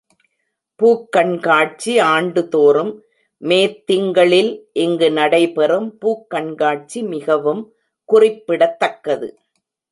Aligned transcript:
பூக் 0.75 1.11
கண்காட்சி 1.11 1.99
ஆண்டு 2.13 2.41
தோறும் 2.49 3.03
மேத் 3.41 3.77
திங்களில் 3.85 4.51
இங்கு 4.73 5.11
நடை 5.11 5.43
பெறும் 5.51 5.97
பூக் 5.97 6.29
கண்காட்சி 6.29 7.01
மிகவும் 7.03 7.61
குறிப்பிடத்தக்கது. 8.09 9.29